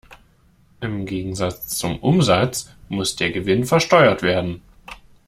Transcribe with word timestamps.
Im 0.79 1.05
Gegensatz 1.05 1.77
zum 1.77 1.99
Umsatz 1.99 2.71
muss 2.89 3.15
der 3.17 3.29
Gewinn 3.29 3.65
versteuert 3.65 4.23
werden. 4.23 4.63